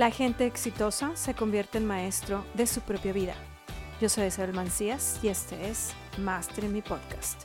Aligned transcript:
La 0.00 0.10
gente 0.10 0.46
exitosa 0.46 1.14
se 1.14 1.34
convierte 1.34 1.76
en 1.76 1.84
maestro 1.84 2.42
de 2.54 2.66
su 2.66 2.80
propia 2.80 3.12
vida. 3.12 3.34
Yo 4.00 4.08
soy 4.08 4.28
Isabel 4.28 4.54
Mancías 4.54 5.22
y 5.22 5.28
este 5.28 5.68
es 5.68 5.92
Master 6.16 6.64
en 6.64 6.72
mi 6.72 6.80
podcast. 6.80 7.42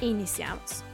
Iniciamos. 0.00 0.84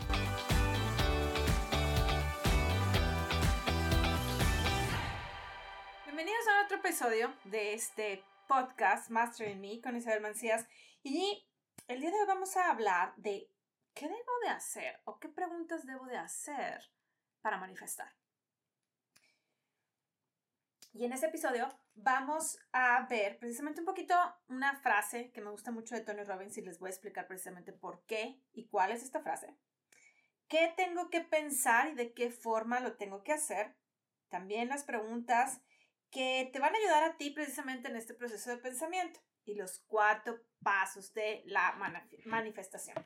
Bienvenidos 6.06 6.48
a 6.48 6.64
otro 6.64 6.78
episodio 6.78 7.30
de 7.44 7.74
este 7.74 8.24
podcast 8.48 9.10
Master 9.10 9.50
in 9.50 9.60
Me 9.60 9.82
con 9.82 9.98
Isabel 9.98 10.22
Mancías 10.22 10.64
y 11.02 11.46
el 11.88 12.00
día 12.00 12.08
de 12.08 12.20
hoy 12.20 12.26
vamos 12.26 12.56
a 12.56 12.70
hablar 12.70 13.12
de 13.18 13.50
qué 13.92 14.06
debo 14.06 14.32
de 14.44 14.48
hacer 14.48 14.98
o 15.04 15.18
qué 15.18 15.28
preguntas 15.28 15.84
debo 15.84 16.06
de 16.06 16.16
hacer 16.16 16.80
para 17.42 17.58
manifestar. 17.58 18.14
Y 20.98 21.04
en 21.04 21.12
este 21.12 21.26
episodio 21.26 21.68
vamos 21.94 22.58
a 22.72 23.06
ver 23.06 23.38
precisamente 23.38 23.80
un 23.80 23.86
poquito 23.86 24.14
una 24.48 24.80
frase 24.80 25.30
que 25.30 25.42
me 25.42 25.50
gusta 25.50 25.70
mucho 25.70 25.94
de 25.94 26.00
Tony 26.00 26.22
Robbins 26.22 26.56
y 26.56 26.62
les 26.62 26.78
voy 26.78 26.88
a 26.88 26.90
explicar 26.90 27.26
precisamente 27.26 27.74
por 27.74 28.06
qué 28.06 28.40
y 28.54 28.66
cuál 28.66 28.92
es 28.92 29.02
esta 29.02 29.20
frase. 29.20 29.54
¿Qué 30.48 30.72
tengo 30.74 31.10
que 31.10 31.20
pensar 31.20 31.88
y 31.88 31.94
de 31.96 32.14
qué 32.14 32.30
forma 32.30 32.80
lo 32.80 32.96
tengo 32.96 33.22
que 33.22 33.34
hacer? 33.34 33.76
También 34.30 34.70
las 34.70 34.84
preguntas 34.84 35.60
que 36.10 36.48
te 36.50 36.60
van 36.60 36.74
a 36.74 36.78
ayudar 36.78 37.04
a 37.04 37.18
ti 37.18 37.30
precisamente 37.30 37.90
en 37.90 37.96
este 37.96 38.14
proceso 38.14 38.48
de 38.48 38.56
pensamiento 38.56 39.20
y 39.44 39.54
los 39.54 39.84
cuatro 39.88 40.40
pasos 40.62 41.12
de 41.12 41.42
la 41.44 41.76
manifestación. 42.24 42.96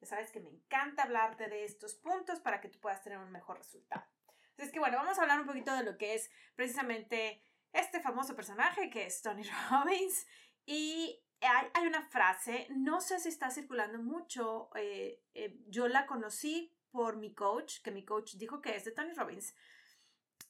Ya 0.00 0.06
sabes 0.06 0.30
que 0.30 0.40
me 0.40 0.48
encanta 0.48 1.02
hablarte 1.02 1.46
de 1.48 1.64
estos 1.64 1.94
puntos 1.96 2.40
para 2.40 2.62
que 2.62 2.70
tú 2.70 2.80
puedas 2.80 3.02
tener 3.02 3.18
un 3.18 3.30
mejor 3.30 3.58
resultado. 3.58 4.02
Así 4.64 4.72
que 4.72 4.80
bueno, 4.80 4.96
vamos 4.96 5.18
a 5.18 5.22
hablar 5.22 5.40
un 5.40 5.46
poquito 5.46 5.76
de 5.76 5.84
lo 5.84 5.98
que 5.98 6.14
es 6.14 6.30
precisamente 6.56 7.42
este 7.74 8.00
famoso 8.00 8.34
personaje 8.34 8.88
que 8.88 9.04
es 9.04 9.20
Tony 9.20 9.42
Robbins. 9.70 10.26
Y 10.64 11.22
hay, 11.42 11.86
una 11.86 12.00
frase, 12.08 12.66
no 12.70 13.02
sé 13.02 13.20
si 13.20 13.28
está 13.28 13.50
circulando 13.50 13.98
mucho, 13.98 14.70
eh, 14.74 15.22
eh, 15.34 15.58
yo 15.66 15.86
la 15.86 16.06
conocí 16.06 16.74
por 16.90 17.18
mi 17.18 17.34
coach, 17.34 17.82
que 17.82 17.90
mi 17.90 18.06
coach 18.06 18.36
dijo 18.36 18.62
que 18.62 18.74
es 18.74 18.86
de 18.86 18.92
Tony 18.92 19.12
Robbins. 19.12 19.54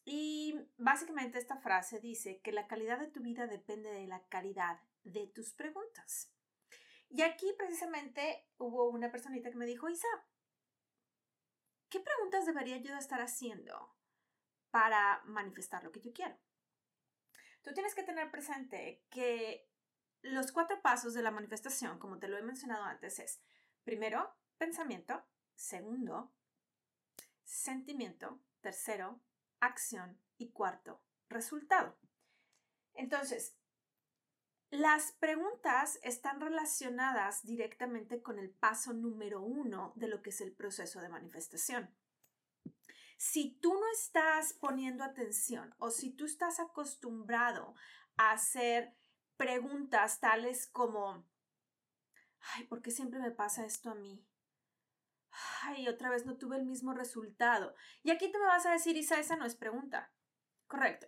Y 0.05 0.61
básicamente 0.77 1.41
esta 1.41 1.57
frase 1.57 1.99
dice 1.99 2.41
que 2.41 2.53
la 2.53 2.69
calidad 2.69 3.01
de 3.01 3.09
tu 3.09 3.21
vida 3.21 3.49
depende 3.49 3.91
de 3.91 4.07
la 4.07 4.25
calidad 4.29 4.79
de 5.03 5.27
tus 5.27 5.55
preguntas. 5.55 6.31
Y 7.09 7.23
aquí 7.23 7.53
precisamente 7.59 8.47
hubo 8.59 8.91
una 8.91 9.11
personita 9.11 9.51
que 9.51 9.57
me 9.57 9.67
dijo, 9.67 9.89
Isa, 9.89 10.07
¿qué 11.89 11.99
preguntas 11.99 12.47
debería 12.47 12.77
yo 12.77 12.97
estar 12.97 13.21
haciendo 13.21 13.93
para 14.75 15.23
manifestar 15.27 15.85
lo 15.85 15.93
que 15.93 16.01
yo 16.01 16.13
quiero? 16.13 16.37
Tú 17.63 17.73
tienes 17.75 17.95
que 17.95 18.03
tener 18.03 18.29
presente 18.33 19.05
que 19.09 19.71
los 20.21 20.51
cuatro 20.51 20.83
pasos 20.83 21.15
de 21.15 21.23
la 21.23 21.31
manifestación, 21.31 22.01
como 22.01 22.19
te 22.19 22.27
lo 22.27 22.37
he 22.37 22.43
mencionado 22.43 22.83
antes, 22.83 23.21
es 23.21 23.41
primero, 23.85 24.35
pensamiento, 24.59 25.25
segundo, 25.55 26.35
sentimiento, 27.45 28.41
tercero, 28.63 29.21
acción 29.61 30.21
y 30.39 30.51
cuarto, 30.51 31.01
resultado. 31.29 31.97
Entonces, 32.95 33.57
las 34.71 35.13
preguntas 35.13 36.01
están 36.03 36.41
relacionadas 36.41 37.45
directamente 37.45 38.23
con 38.23 38.41
el 38.41 38.51
paso 38.51 38.93
número 38.93 39.41
uno 39.41 39.93
de 39.95 40.09
lo 40.09 40.21
que 40.21 40.31
es 40.31 40.41
el 40.41 40.51
proceso 40.51 41.01
de 41.01 41.11
manifestación. 41.11 41.95
Si 43.27 43.59
tú 43.59 43.73
no 43.73 43.91
estás 43.91 44.53
poniendo 44.53 45.03
atención 45.03 45.75
o 45.79 45.91
si 45.91 46.11
tú 46.11 46.27
estás 46.27 46.61
acostumbrado 46.61 47.75
a 48.19 48.33
hacer 48.33 48.95
preguntas 49.39 50.21
tales 50.21 50.67
como, 50.67 51.27
ay, 52.53 52.65
¿por 52.65 52.83
qué 52.83 52.91
siempre 52.91 53.21
me 53.21 53.31
pasa 53.31 53.65
esto 53.65 53.89
a 53.89 53.95
mí? 53.95 54.23
Ay, 55.63 55.89
otra 55.89 56.11
vez 56.11 56.27
no 56.27 56.37
tuve 56.37 56.59
el 56.59 56.67
mismo 56.67 56.93
resultado. 56.93 57.75
Y 58.03 58.11
aquí 58.11 58.31
tú 58.31 58.39
me 58.39 58.45
vas 58.45 58.67
a 58.67 58.73
decir, 58.73 58.95
Isa, 58.95 59.19
esa 59.19 59.37
no 59.37 59.47
es 59.47 59.57
pregunta. 59.57 60.13
Correcto. 60.67 61.07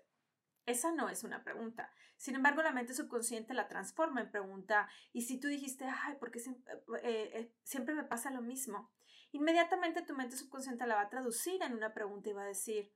Esa 0.65 0.93
no 0.93 1.11
es 1.11 1.23
una 1.23 1.45
pregunta. 1.45 1.93
Sin 2.17 2.35
embargo, 2.35 2.63
la 2.63 2.73
mente 2.73 2.95
subconsciente 2.95 3.53
la 3.53 3.69
transforma 3.69 4.23
en 4.23 4.31
pregunta. 4.31 4.89
Y 5.13 5.23
si 5.23 5.39
tú 5.39 5.49
dijiste, 5.49 5.85
ay, 5.85 6.17
porque 6.19 6.39
siempre, 6.39 6.73
eh, 7.03 7.31
eh, 7.35 7.55
siempre 7.63 7.95
me 7.95 8.05
pasa 8.05 8.31
lo 8.31 8.41
mismo, 8.41 8.91
inmediatamente 9.37 10.03
tu 10.03 10.15
mente 10.15 10.37
subconsciente 10.37 10.87
la 10.87 10.97
va 10.97 11.03
a 11.03 11.09
traducir 11.09 11.63
en 11.63 11.75
una 11.75 11.93
pregunta 11.93 12.31
y 12.31 12.33
va 12.33 12.43
a 12.43 12.47
decir, 12.47 12.93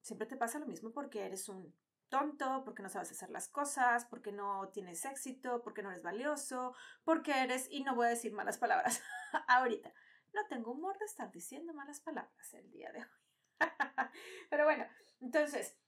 siempre 0.00 0.26
te 0.26 0.36
pasa 0.36 0.58
lo 0.58 0.66
mismo 0.66 0.92
porque 0.92 1.24
eres 1.24 1.48
un 1.48 1.74
tonto, 2.08 2.62
porque 2.64 2.82
no 2.82 2.90
sabes 2.90 3.10
hacer 3.10 3.30
las 3.30 3.48
cosas, 3.48 4.04
porque 4.04 4.32
no 4.32 4.68
tienes 4.68 5.04
éxito, 5.06 5.62
porque 5.62 5.82
no 5.82 5.90
eres 5.90 6.02
valioso, 6.02 6.74
porque 7.04 7.32
eres, 7.42 7.66
y 7.70 7.82
no 7.82 7.94
voy 7.94 8.06
a 8.06 8.10
decir 8.10 8.32
malas 8.32 8.58
palabras 8.58 9.02
ahorita. 9.48 9.92
No 10.34 10.46
tengo 10.48 10.72
humor 10.72 10.98
de 10.98 11.06
estar 11.06 11.30
diciendo 11.32 11.72
malas 11.72 12.00
palabras 12.00 12.54
el 12.54 12.70
día 12.70 12.92
de 12.92 13.00
hoy. 13.00 13.60
Pero 14.50 14.64
bueno, 14.64 14.86
entonces, 15.20 15.78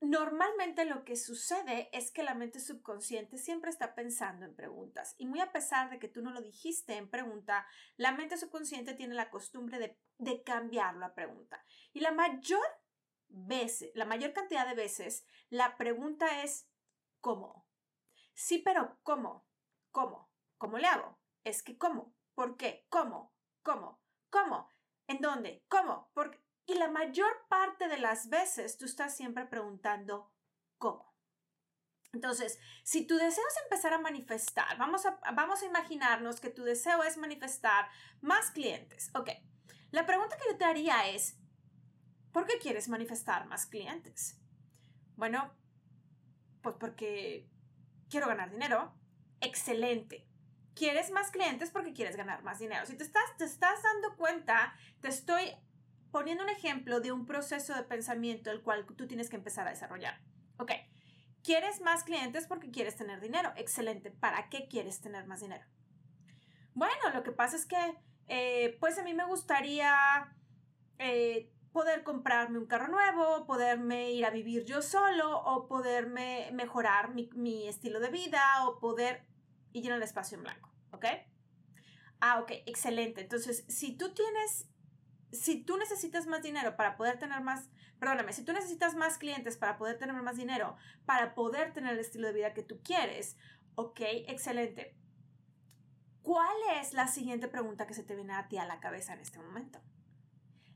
Normalmente 0.00 0.84
lo 0.84 1.04
que 1.04 1.16
sucede 1.16 1.88
es 1.92 2.10
que 2.10 2.22
la 2.22 2.34
mente 2.34 2.60
subconsciente 2.60 3.38
siempre 3.38 3.70
está 3.70 3.94
pensando 3.94 4.44
en 4.44 4.54
preguntas 4.54 5.14
y 5.18 5.26
muy 5.26 5.40
a 5.40 5.52
pesar 5.52 5.88
de 5.88 5.98
que 5.98 6.08
tú 6.08 6.20
no 6.20 6.30
lo 6.30 6.42
dijiste 6.42 6.96
en 6.96 7.08
pregunta, 7.08 7.66
la 7.96 8.12
mente 8.12 8.36
subconsciente 8.36 8.94
tiene 8.94 9.14
la 9.14 9.30
costumbre 9.30 9.78
de, 9.78 9.98
de 10.18 10.42
cambiar 10.42 10.96
la 10.96 11.14
pregunta. 11.14 11.64
Y 11.92 12.00
la 12.00 12.12
mayor 12.12 12.66
veces, 13.28 13.90
la 13.94 14.04
mayor 14.04 14.32
cantidad 14.32 14.66
de 14.66 14.74
veces, 14.74 15.26
la 15.48 15.76
pregunta 15.76 16.42
es 16.42 16.68
¿cómo? 17.20 17.66
Sí, 18.34 18.58
pero 18.58 18.98
¿cómo? 19.02 19.46
¿Cómo? 19.90 20.30
¿Cómo 20.58 20.78
le 20.78 20.86
hago? 20.86 21.18
Es 21.44 21.62
que 21.62 21.78
¿cómo? 21.78 22.14
¿Por 22.34 22.56
qué? 22.56 22.86
¿Cómo? 22.88 23.32
¿Cómo? 23.62 24.00
¿Cómo? 24.30 24.68
¿En 25.06 25.20
dónde? 25.20 25.64
¿Cómo? 25.68 26.10
¿Por 26.14 26.30
qué? 26.32 26.43
Y 26.66 26.74
la 26.74 26.88
mayor 26.88 27.46
parte 27.48 27.88
de 27.88 27.98
las 27.98 28.28
veces 28.28 28.78
tú 28.78 28.84
estás 28.84 29.16
siempre 29.16 29.44
preguntando 29.46 30.34
¿cómo? 30.78 31.14
Entonces, 32.12 32.58
si 32.84 33.06
tu 33.06 33.16
deseo 33.16 33.42
es 33.48 33.62
empezar 33.64 33.92
a 33.92 33.98
manifestar, 33.98 34.78
vamos 34.78 35.04
a, 35.04 35.18
vamos 35.32 35.62
a 35.62 35.66
imaginarnos 35.66 36.40
que 36.40 36.50
tu 36.50 36.62
deseo 36.62 37.02
es 37.02 37.16
manifestar 37.16 37.88
más 38.20 38.50
clientes. 38.50 39.10
Ok, 39.14 39.30
la 39.90 40.06
pregunta 40.06 40.36
que 40.36 40.52
yo 40.52 40.56
te 40.56 40.64
haría 40.64 41.08
es, 41.08 41.38
¿por 42.32 42.46
qué 42.46 42.58
quieres 42.58 42.88
manifestar 42.88 43.46
más 43.46 43.66
clientes? 43.66 44.38
Bueno, 45.16 45.52
pues 46.62 46.76
porque 46.78 47.48
quiero 48.08 48.28
ganar 48.28 48.50
dinero. 48.50 48.94
Excelente. 49.40 50.28
¿Quieres 50.74 51.10
más 51.10 51.30
clientes 51.30 51.70
porque 51.70 51.92
quieres 51.92 52.16
ganar 52.16 52.42
más 52.42 52.58
dinero? 52.58 52.86
Si 52.86 52.96
te 52.96 53.04
estás, 53.04 53.36
te 53.38 53.44
estás 53.44 53.82
dando 53.82 54.16
cuenta, 54.16 54.74
te 55.00 55.08
estoy 55.08 55.56
poniendo 56.14 56.44
un 56.44 56.50
ejemplo 56.50 57.00
de 57.00 57.10
un 57.10 57.26
proceso 57.26 57.74
de 57.74 57.82
pensamiento 57.82 58.52
el 58.52 58.62
cual 58.62 58.86
tú 58.86 59.08
tienes 59.08 59.28
que 59.28 59.34
empezar 59.34 59.66
a 59.66 59.70
desarrollar. 59.70 60.20
Ok, 60.58 60.70
¿quieres 61.42 61.80
más 61.80 62.04
clientes 62.04 62.46
porque 62.46 62.70
quieres 62.70 62.94
tener 62.94 63.20
dinero? 63.20 63.52
Excelente. 63.56 64.12
¿Para 64.12 64.48
qué 64.48 64.68
quieres 64.68 65.00
tener 65.00 65.26
más 65.26 65.40
dinero? 65.40 65.64
Bueno, 66.72 67.10
lo 67.12 67.24
que 67.24 67.32
pasa 67.32 67.56
es 67.56 67.66
que, 67.66 67.98
eh, 68.28 68.76
pues 68.78 68.96
a 68.96 69.02
mí 69.02 69.12
me 69.12 69.24
gustaría 69.24 70.32
eh, 71.00 71.50
poder 71.72 72.04
comprarme 72.04 72.60
un 72.60 72.66
carro 72.66 72.86
nuevo, 72.86 73.44
poderme 73.44 74.12
ir 74.12 74.24
a 74.24 74.30
vivir 74.30 74.64
yo 74.64 74.82
solo 74.82 75.40
o 75.40 75.66
poderme 75.66 76.48
mejorar 76.52 77.12
mi, 77.12 77.28
mi 77.34 77.66
estilo 77.66 77.98
de 77.98 78.10
vida 78.10 78.68
o 78.68 78.78
poder... 78.78 79.26
y 79.72 79.82
llenar 79.82 79.96
el 79.96 80.04
espacio 80.04 80.36
en 80.36 80.44
blanco, 80.44 80.72
¿ok? 80.92 81.06
Ah, 82.20 82.38
ok, 82.38 82.52
excelente. 82.66 83.20
Entonces, 83.20 83.64
si 83.66 83.96
tú 83.96 84.14
tienes 84.14 84.68
si 85.34 85.62
tú 85.62 85.76
necesitas 85.76 86.26
más 86.26 86.42
dinero 86.42 86.76
para 86.76 86.96
poder 86.96 87.18
tener 87.18 87.40
más, 87.42 87.68
perdóname, 87.98 88.32
si 88.32 88.44
tú 88.44 88.52
necesitas 88.52 88.94
más 88.94 89.18
clientes 89.18 89.56
para 89.56 89.76
poder 89.76 89.98
tener 89.98 90.14
más 90.22 90.36
dinero, 90.36 90.76
para 91.04 91.34
poder 91.34 91.72
tener 91.72 91.94
el 91.94 92.00
estilo 92.00 92.28
de 92.28 92.34
vida 92.34 92.54
que 92.54 92.62
tú 92.62 92.80
quieres, 92.82 93.36
ok, 93.74 94.00
excelente. 94.28 94.96
¿Cuál 96.22 96.56
es 96.80 96.94
la 96.94 97.06
siguiente 97.06 97.48
pregunta 97.48 97.86
que 97.86 97.94
se 97.94 98.02
te 98.02 98.16
viene 98.16 98.32
a 98.32 98.48
ti 98.48 98.56
a 98.56 98.64
la 98.64 98.80
cabeza 98.80 99.12
en 99.12 99.20
este 99.20 99.38
momento? 99.38 99.80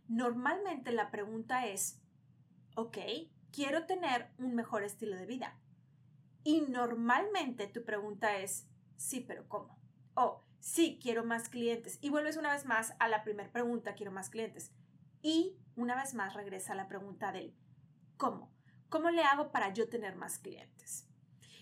Normalmente 0.08 0.92
la 0.92 1.10
pregunta 1.10 1.66
es, 1.66 2.00
ok, 2.74 2.98
quiero 3.52 3.86
tener 3.86 4.30
un 4.38 4.54
mejor 4.54 4.82
estilo 4.82 5.16
de 5.16 5.26
vida. 5.26 5.58
Y 6.44 6.62
normalmente 6.62 7.66
tu 7.66 7.84
pregunta 7.84 8.38
es, 8.38 8.66
sí, 8.96 9.20
pero 9.20 9.48
¿cómo? 9.48 9.78
O, 10.14 10.44
sí, 10.60 10.98
quiero 11.02 11.24
más 11.24 11.48
clientes. 11.48 11.98
Y 12.00 12.10
vuelves 12.10 12.36
una 12.36 12.52
vez 12.52 12.64
más 12.66 12.94
a 12.98 13.08
la 13.08 13.22
primera 13.22 13.50
pregunta, 13.50 13.94
quiero 13.94 14.12
más 14.12 14.30
clientes. 14.30 14.72
Y 15.22 15.56
una 15.76 15.96
vez 15.96 16.14
más 16.14 16.34
regresa 16.34 16.72
a 16.72 16.76
la 16.76 16.88
pregunta 16.88 17.32
del 17.32 17.54
¿cómo? 18.16 18.52
¿Cómo 18.88 19.10
le 19.10 19.22
hago 19.22 19.50
para 19.50 19.72
yo 19.72 19.88
tener 19.88 20.16
más 20.16 20.38
clientes? 20.38 21.08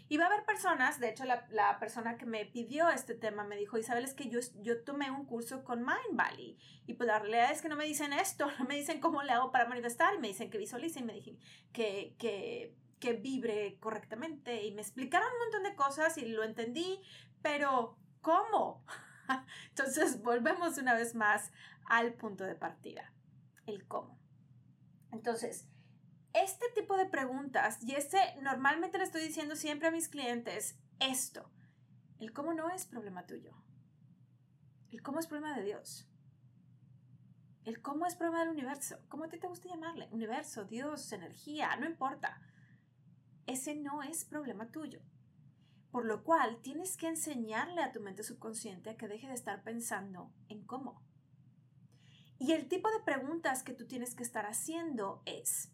Y 0.08 0.18
va 0.18 0.24
a 0.24 0.26
haber 0.28 0.44
personas, 0.44 1.00
de 1.00 1.08
hecho 1.08 1.24
la, 1.24 1.78
persona 1.80 2.16
que 2.16 2.26
me 2.26 2.44
pidió 2.44 2.88
este 2.90 3.14
tema 3.14 3.42
me 3.42 3.56
dijo, 3.56 3.76
Isabel, 3.76 4.04
es 4.04 4.14
que 4.14 4.28
yo, 4.28 4.38
yo 4.62 4.84
tomé 4.84 5.10
un 5.10 5.26
curso 5.26 5.64
con 5.64 5.80
Mind 5.80 6.12
Valley 6.12 6.56
y 6.86 6.94
pues 6.94 7.08
la 7.08 7.18
realidad 7.18 7.50
es 7.50 7.60
que 7.60 7.68
no 7.68 7.74
me 7.74 7.84
dicen 7.84 8.12
esto, 8.12 8.46
no 8.58 8.66
me 8.66 8.76
dicen 8.76 9.00
cómo 9.00 9.22
le 9.22 9.32
hago 9.32 9.50
para 9.50 9.66
manifestar 9.66 10.14
y 10.14 10.18
me 10.18 10.28
dicen 10.28 10.48
que 10.48 10.58
visualice 10.58 11.00
y 11.00 11.02
me 11.02 11.14
dicen 11.14 11.38
que, 11.72 12.14
que, 12.18 12.76
que 13.00 13.14
vibre 13.14 13.78
correctamente 13.80 14.64
y 14.64 14.72
me 14.72 14.82
explicaron 14.82 15.28
un 15.32 15.38
montón 15.40 15.64
de 15.64 15.74
cosas 15.74 16.16
y 16.18 16.26
lo 16.26 16.44
entendí, 16.44 17.00
pero 17.42 17.98
¿cómo? 18.20 18.84
Entonces 19.68 20.22
volvemos 20.22 20.78
una 20.78 20.94
vez 20.94 21.14
más 21.14 21.52
al 21.84 22.14
punto 22.14 22.44
de 22.44 22.54
partida, 22.54 23.12
el 23.66 23.86
cómo. 23.86 24.18
Entonces, 25.12 25.66
este 26.32 26.66
tipo 26.74 26.96
de 26.96 27.06
preguntas, 27.06 27.78
y 27.82 27.94
este 27.94 28.18
normalmente 28.42 28.98
le 28.98 29.04
estoy 29.04 29.22
diciendo 29.22 29.56
siempre 29.56 29.88
a 29.88 29.92
mis 29.92 30.08
clientes, 30.08 30.78
esto, 31.00 31.50
el 32.18 32.32
cómo 32.32 32.52
no 32.52 32.70
es 32.70 32.86
problema 32.86 33.26
tuyo. 33.26 33.54
El 34.90 35.02
cómo 35.02 35.18
es 35.18 35.26
problema 35.26 35.56
de 35.56 35.64
Dios. 35.64 36.08
El 37.64 37.82
cómo 37.82 38.06
es 38.06 38.14
problema 38.14 38.40
del 38.40 38.50
universo. 38.50 38.98
¿Cómo 39.08 39.24
a 39.24 39.28
ti 39.28 39.38
te 39.38 39.48
gusta 39.48 39.68
llamarle? 39.68 40.08
Universo, 40.12 40.64
Dios, 40.64 41.12
energía, 41.12 41.74
no 41.76 41.86
importa. 41.86 42.40
Ese 43.46 43.74
no 43.74 44.02
es 44.02 44.24
problema 44.24 44.70
tuyo. 44.70 45.00
Por 45.96 46.04
lo 46.04 46.24
cual 46.24 46.60
tienes 46.60 46.98
que 46.98 47.08
enseñarle 47.08 47.82
a 47.82 47.90
tu 47.90 48.00
mente 48.00 48.22
subconsciente 48.22 48.90
a 48.90 48.96
que 48.98 49.08
deje 49.08 49.28
de 49.28 49.32
estar 49.32 49.62
pensando 49.62 50.30
en 50.50 50.62
cómo. 50.62 51.02
Y 52.38 52.52
el 52.52 52.68
tipo 52.68 52.90
de 52.90 53.00
preguntas 53.00 53.62
que 53.62 53.72
tú 53.72 53.86
tienes 53.86 54.14
que 54.14 54.22
estar 54.22 54.44
haciendo 54.44 55.22
es, 55.24 55.72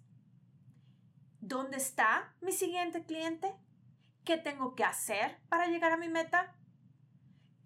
¿dónde 1.40 1.78
está 1.78 2.36
mi 2.40 2.52
siguiente 2.52 3.04
cliente? 3.04 3.52
¿Qué 4.22 4.38
tengo 4.38 4.76
que 4.76 4.84
hacer 4.84 5.40
para 5.48 5.66
llegar 5.66 5.90
a 5.90 5.96
mi 5.96 6.08
meta? 6.08 6.54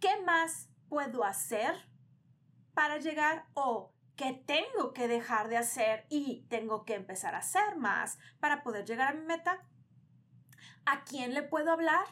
¿Qué 0.00 0.22
más 0.24 0.70
puedo 0.88 1.24
hacer 1.24 1.74
para 2.72 2.96
llegar? 2.96 3.44
¿O 3.52 3.92
qué 4.16 4.32
tengo 4.32 4.94
que 4.94 5.08
dejar 5.08 5.48
de 5.48 5.58
hacer 5.58 6.06
y 6.08 6.46
tengo 6.48 6.86
que 6.86 6.94
empezar 6.94 7.34
a 7.34 7.40
hacer 7.40 7.76
más 7.76 8.18
para 8.40 8.62
poder 8.62 8.86
llegar 8.86 9.12
a 9.12 9.14
mi 9.14 9.26
meta? 9.26 9.62
¿A 10.86 11.04
quién 11.04 11.34
le 11.34 11.42
puedo 11.42 11.70
hablar? 11.70 12.06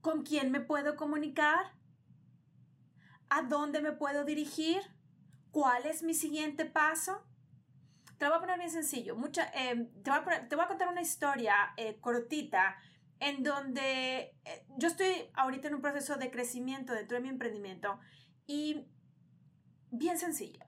¿Con 0.00 0.22
quién 0.22 0.50
me 0.50 0.60
puedo 0.60 0.96
comunicar? 0.96 1.72
¿A 3.28 3.42
dónde 3.42 3.80
me 3.80 3.92
puedo 3.92 4.24
dirigir? 4.24 4.82
¿Cuál 5.50 5.86
es 5.86 6.02
mi 6.02 6.14
siguiente 6.14 6.64
paso? 6.64 7.24
Te 8.18 8.24
lo 8.24 8.30
voy 8.30 8.38
a 8.38 8.40
poner 8.40 8.58
bien 8.58 8.70
sencillo. 8.70 9.16
Mucha, 9.16 9.50
em, 9.54 9.88
te, 10.02 10.10
voy 10.10 10.20
a 10.20 10.48
te, 10.48 10.56
voy 10.56 10.64
a 10.64 10.68
contar 10.68 10.88
una 10.88 11.00
historia 11.00 11.54
eh, 11.76 11.98
cortita 12.00 12.76
en 13.18 13.42
donde 13.42 14.36
eh, 14.44 14.66
yo 14.78 14.88
estoy 14.88 15.30
ahorita 15.34 15.68
en 15.68 15.74
un 15.74 15.82
proceso 15.82 16.16
de 16.16 16.30
crecimiento 16.30 16.94
dentro 16.94 17.16
de 17.16 17.22
mi 17.22 17.28
emprendimiento 17.28 17.98
y 18.46 18.86
bien 19.90 20.18
sencillo. 20.18 20.64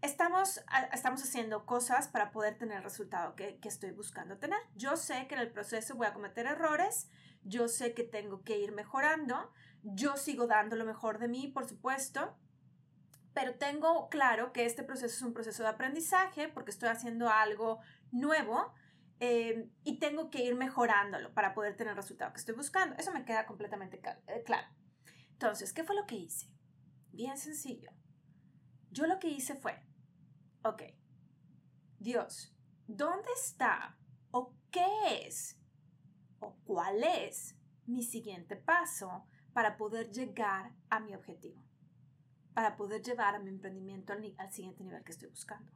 Estamos, 0.00 0.60
estamos 0.92 1.22
haciendo 1.22 1.64
cosas 1.64 2.08
para 2.08 2.32
poder 2.32 2.58
tener 2.58 2.78
el 2.78 2.82
resultado 2.84 3.36
que, 3.36 3.58
que 3.60 3.68
estoy 3.68 3.92
buscando 3.92 4.38
tener. 4.38 4.58
Yo 4.74 4.96
sé 4.96 5.28
que 5.28 5.34
en 5.34 5.40
el 5.40 5.52
proceso 5.52 5.94
voy 5.94 6.08
a 6.08 6.12
cometer 6.12 6.46
errores, 6.46 7.08
yo 7.44 7.68
sé 7.68 7.94
que 7.94 8.04
tengo 8.04 8.42
que 8.42 8.58
ir 8.58 8.72
mejorando, 8.72 9.50
yo 9.82 10.16
sigo 10.16 10.46
dando 10.46 10.76
lo 10.76 10.84
mejor 10.84 11.18
de 11.18 11.28
mí, 11.28 11.48
por 11.48 11.66
supuesto, 11.68 12.36
pero 13.34 13.54
tengo 13.54 14.08
claro 14.08 14.52
que 14.52 14.66
este 14.66 14.82
proceso 14.82 15.14
es 15.14 15.22
un 15.22 15.32
proceso 15.32 15.62
de 15.62 15.70
aprendizaje 15.70 16.48
porque 16.48 16.70
estoy 16.70 16.90
haciendo 16.90 17.28
algo 17.28 17.80
nuevo 18.10 18.72
eh, 19.20 19.70
y 19.84 19.98
tengo 19.98 20.30
que 20.30 20.42
ir 20.42 20.54
mejorándolo 20.54 21.32
para 21.32 21.54
poder 21.54 21.76
tener 21.76 21.92
el 21.92 21.96
resultado 21.96 22.32
que 22.32 22.40
estoy 22.40 22.54
buscando. 22.54 22.96
Eso 22.96 23.12
me 23.12 23.24
queda 23.24 23.46
completamente 23.46 24.00
eh, 24.26 24.42
claro. 24.44 24.68
Entonces, 25.30 25.72
¿qué 25.72 25.84
fue 25.84 25.96
lo 25.96 26.06
que 26.06 26.16
hice? 26.16 26.48
Bien 27.12 27.38
sencillo. 27.38 27.90
Yo 28.90 29.06
lo 29.06 29.18
que 29.18 29.28
hice 29.28 29.54
fue, 29.54 29.82
ok, 30.62 30.82
Dios, 31.98 32.54
¿dónde 32.86 33.28
está 33.34 33.96
o 34.30 34.54
qué 34.70 34.86
es 35.26 35.61
o 36.42 36.56
cuál 36.64 37.02
es 37.02 37.56
mi 37.86 38.02
siguiente 38.02 38.56
paso 38.56 39.24
para 39.52 39.76
poder 39.76 40.10
llegar 40.10 40.72
a 40.90 41.00
mi 41.00 41.14
objetivo? 41.14 41.62
para 42.54 42.76
poder 42.76 43.02
llevar 43.02 43.34
a 43.34 43.38
mi 43.38 43.50
emprendimiento 43.50 44.12
al, 44.12 44.34
al 44.38 44.52
siguiente 44.52 44.84
nivel 44.84 45.02
que 45.04 45.12
estoy 45.12 45.28
buscando. 45.28 45.72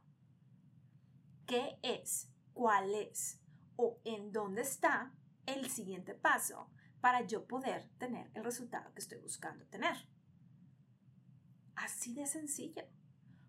¿Qué 1.45 1.79
es? 1.81 2.29
¿Cuál 2.53 2.93
es? 2.93 3.41
¿O 3.75 3.99
en 4.03 4.31
dónde 4.31 4.61
está 4.61 5.13
el 5.45 5.69
siguiente 5.69 6.13
paso 6.13 6.69
para 7.01 7.21
yo 7.21 7.47
poder 7.47 7.89
tener 7.97 8.29
el 8.33 8.43
resultado 8.43 8.93
que 8.93 9.01
estoy 9.01 9.19
buscando 9.19 9.65
tener? 9.65 9.95
Así 11.75 12.13
de 12.13 12.25
sencillo. 12.25 12.83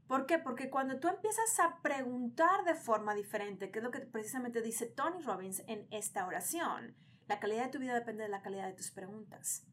¿Por 0.06 0.26
qué? 0.26 0.38
Porque 0.38 0.70
cuando 0.70 1.00
tú 1.00 1.08
empiezas 1.08 1.58
a 1.60 1.82
preguntar 1.82 2.64
de 2.64 2.74
forma 2.74 3.14
diferente, 3.14 3.70
que 3.70 3.80
es 3.80 3.84
lo 3.84 3.90
que 3.90 4.00
precisamente 4.00 4.62
dice 4.62 4.86
Tony 4.86 5.20
Robbins 5.22 5.62
en 5.66 5.86
esta 5.90 6.26
oración, 6.26 6.96
la 7.28 7.38
calidad 7.38 7.66
de 7.66 7.70
tu 7.70 7.78
vida 7.78 7.94
depende 7.94 8.24
de 8.24 8.28
la 8.28 8.42
calidad 8.42 8.66
de 8.66 8.72
tus 8.72 8.90
preguntas. 8.90 9.66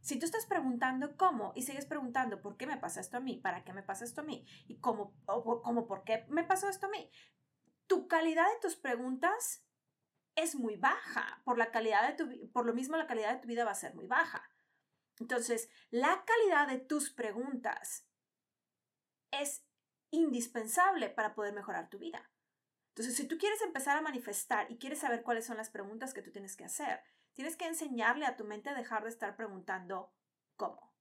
Si 0.00 0.18
tú 0.18 0.26
estás 0.26 0.46
preguntando 0.46 1.16
cómo 1.16 1.52
y 1.56 1.62
sigues 1.62 1.86
preguntando 1.86 2.40
por 2.40 2.56
qué 2.56 2.66
me 2.66 2.76
pasa 2.78 3.00
esto 3.00 3.16
a 3.16 3.20
mí, 3.20 3.38
para 3.38 3.64
qué 3.64 3.72
me 3.72 3.82
pasa 3.82 4.04
esto 4.04 4.20
a 4.20 4.24
mí 4.24 4.46
y 4.66 4.78
cómo, 4.78 5.14
o, 5.26 5.62
cómo 5.62 5.86
por 5.86 6.04
qué 6.04 6.24
me 6.28 6.44
pasó 6.44 6.68
esto 6.68 6.86
a 6.86 6.90
mí, 6.90 7.10
tu 7.86 8.06
calidad 8.06 8.44
de 8.44 8.60
tus 8.60 8.76
preguntas 8.76 9.66
es 10.36 10.54
muy 10.54 10.76
baja. 10.76 11.42
Por, 11.44 11.58
la 11.58 11.70
calidad 11.70 12.06
de 12.08 12.14
tu, 12.14 12.52
por 12.52 12.64
lo 12.64 12.74
mismo, 12.74 12.96
la 12.96 13.06
calidad 13.06 13.34
de 13.34 13.40
tu 13.40 13.48
vida 13.48 13.64
va 13.64 13.72
a 13.72 13.74
ser 13.74 13.94
muy 13.94 14.06
baja. 14.06 14.48
Entonces, 15.18 15.68
la 15.90 16.24
calidad 16.24 16.68
de 16.68 16.78
tus 16.78 17.10
preguntas 17.10 18.06
es 19.30 19.66
indispensable 20.10 21.10
para 21.10 21.34
poder 21.34 21.54
mejorar 21.54 21.88
tu 21.88 21.98
vida. 21.98 22.30
Entonces, 22.98 23.16
si 23.16 23.28
tú 23.28 23.38
quieres 23.38 23.62
empezar 23.62 23.96
a 23.96 24.02
manifestar 24.02 24.70
y 24.70 24.78
quieres 24.78 24.98
saber 24.98 25.22
cuáles 25.22 25.46
son 25.46 25.56
las 25.56 25.70
preguntas 25.70 26.12
que 26.12 26.22
tú 26.22 26.32
tienes 26.32 26.56
que 26.56 26.64
hacer, 26.64 27.00
Tienes 27.38 27.56
que 27.56 27.68
enseñarle 27.68 28.26
a 28.26 28.36
tu 28.36 28.42
mente 28.42 28.68
a 28.68 28.74
dejar 28.74 29.04
de 29.04 29.10
estar 29.10 29.36
preguntando 29.36 30.12
cómo. 30.56 30.92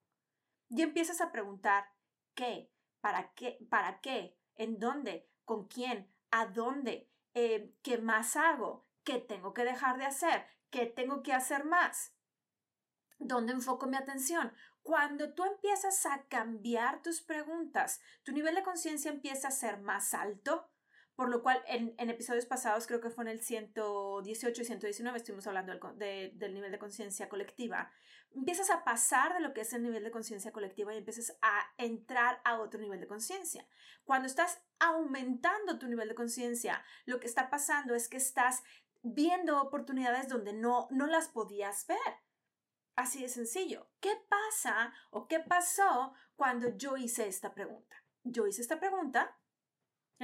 Y 0.69 0.83
empiezas 0.83 1.19
a 1.19 1.31
preguntar 1.31 1.89
qué, 2.35 2.71
para 3.01 3.33
qué, 3.33 3.57
para 3.71 4.01
qué, 4.01 4.38
en 4.53 4.77
dónde, 4.77 5.27
con 5.45 5.67
quién, 5.67 6.13
a 6.29 6.45
dónde, 6.45 7.09
eh, 7.33 7.73
qué 7.81 7.97
más 7.97 8.35
hago, 8.35 8.85
qué 9.03 9.17
tengo 9.17 9.55
que 9.55 9.63
dejar 9.63 9.97
de 9.97 10.05
hacer, 10.05 10.45
qué 10.69 10.85
tengo 10.85 11.23
que 11.23 11.33
hacer 11.33 11.65
más, 11.65 12.13
dónde 13.17 13.53
enfoco 13.53 13.88
mi 13.88 13.97
atención. 13.97 14.53
Cuando 14.83 15.33
tú 15.33 15.44
empiezas 15.44 16.06
a 16.06 16.27
cambiar 16.27 17.01
tus 17.01 17.19
preguntas, 17.23 17.99
tu 18.21 18.31
nivel 18.31 18.54
de 18.54 18.61
conciencia 18.61 19.09
empieza 19.09 19.47
a 19.47 19.51
ser 19.51 19.80
más 19.80 20.13
alto, 20.13 20.69
por 21.18 21.30
lo 21.30 21.42
cual 21.42 21.64
en, 21.66 21.95
episodios 21.97 22.45
pasados, 22.45 22.86
creo 22.86 23.02
que 23.02 23.09
fue 23.09 23.24
en 23.24 23.30
el 23.30 23.42
118 23.42 24.62
y 24.62 24.66
119, 24.66 25.18
estuvimos 25.18 25.47
hablando 25.47 25.74
del, 25.95 26.38
del 26.38 26.54
nivel 26.54 26.71
de 26.71 26.78
conciencia 26.78 27.28
colectiva, 27.28 27.92
empiezas 28.36 28.69
a 28.69 28.83
pasar 28.83 29.33
de 29.33 29.40
lo 29.40 29.52
que 29.52 29.62
es 29.62 29.74
el 29.74 29.81
nivel 29.81 30.04
de 30.04 30.12
conciencia 30.12 30.52
colectiva 30.52 30.94
y 30.94 30.97
empiezas 30.97 31.36
a 31.42 31.74
entrar 31.78 32.40
a 32.45 32.59
otro 32.59 32.80
nivel 32.80 33.00
de 33.00 33.07
conciencia. 33.07 33.68
Cuando 34.06 34.28
estás 34.28 34.62
aumentando 34.78 35.80
tu 35.80 35.88
nivel 35.88 36.07
de 36.07 36.14
conciencia, 36.14 36.86
lo 37.06 37.19
que 37.19 37.26
está 37.26 37.50
pasando 37.50 37.95
es 37.95 38.07
que 38.07 38.18
estás 38.18 38.62
viendo 39.02 39.59
oportunidades 39.59 40.30
donde 40.30 40.54
no, 40.54 40.88
no 40.92 41.07
las 41.07 41.30
podías 41.30 41.88
ver. 41.88 41.97
Así 42.95 43.24
de 43.24 43.30
sencillo. 43.30 43.90
¿Qué 44.02 44.12
pasa 44.30 44.94
o 45.09 45.28
qué 45.28 45.40
pasó 45.40 46.14
cuando 46.36 46.78
yo 46.78 46.95
hice 46.95 47.28
esta 47.28 47.56
pregunta? 47.56 48.04
Yo 48.24 48.45
hice 48.45 48.62
esta 48.62 48.80
pregunta 48.80 49.36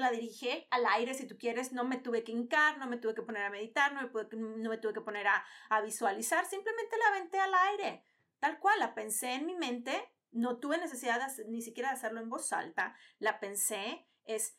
la 0.02 0.12
dirigí 0.12 0.50
al 0.72 0.86
aire, 0.88 1.14
si 1.14 1.28
tú 1.28 1.38
quieres, 1.38 1.72
no 1.72 1.84
me 1.84 1.98
tuve 1.98 2.24
que 2.24 2.32
hincar, 2.32 2.78
no 2.78 2.88
me 2.88 2.98
tuve 2.98 3.14
que 3.14 3.22
poner 3.22 3.44
a 3.44 3.50
meditar, 3.50 3.94
no 3.94 4.02
me, 4.02 4.10
no 4.38 4.70
me 4.70 4.78
tuve 4.78 4.94
que 4.94 5.02
poner 5.02 5.28
a, 5.28 5.46
a, 5.70 5.82
visualizar, 5.82 6.46
simplemente 6.46 6.98
la 6.98 7.08
aventé 7.10 7.40
al 7.40 7.54
aire, 7.54 8.04
tal 8.40 8.60
cual, 8.60 8.80
la 8.80 8.96
pensé 8.96 9.34
en 9.34 9.46
mi 9.46 9.56
mente, 9.56 10.12
no 10.32 10.58
tuve 10.58 10.80
necesidad 10.80 11.22
ni 11.48 11.62
siquiera 11.62 11.90
de 11.90 11.96
hacerlo 11.96 12.22
en 12.22 12.30
voz 12.30 12.52
alta, 12.54 12.96
la 13.20 13.40
pensé, 13.40 14.08
es 14.26 14.58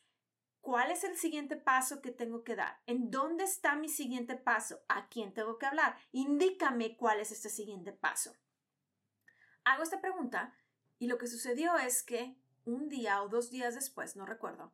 cuál 0.61 0.91
es 0.91 1.03
el 1.05 1.17
siguiente 1.17 1.57
paso 1.57 2.01
que 2.01 2.13
tengo 2.13 2.45
que 2.45 2.55
dar, 2.55 2.81
en 2.87 3.11
dónde 3.11 3.43
está 3.45 3.75
mi 3.75 3.89
siguiente 3.89 4.37
paso, 4.37 4.85
a 4.89 5.09
quién 5.09 5.35
tengo 5.35 5.59
que 5.59 5.67
hablar, 5.67 5.97
indícame 6.13 6.97
cuál 6.97 7.19
es 7.19 7.33
este 7.33 7.49
siguiente 7.49 7.93
paso. 7.93 8.37
Hago 9.65 9.83
esta 9.83 10.01
pregunta 10.01 10.55
y 10.99 11.09
lo 11.09 11.19
que 11.19 11.27
sucedió 11.27 11.77
es 11.77 12.03
que 12.03 12.39
un 12.65 12.89
día 12.89 13.23
o 13.23 13.29
dos 13.29 13.51
días 13.51 13.75
después, 13.75 14.17
no 14.17 14.27
recuerdo, 14.27 14.73